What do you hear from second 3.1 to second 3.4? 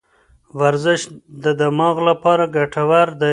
دی.